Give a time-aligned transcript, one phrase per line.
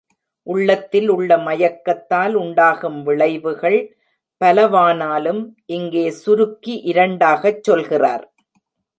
[0.47, 3.77] உள்ளத்தில் உள்ள மயக்கத்தால் உண்டாகும் விளைவுகள்
[4.41, 5.41] பலவானாலும்
[5.65, 8.25] இங்கே சுருக்கி இரண்டாகச் சொல்கிறார்.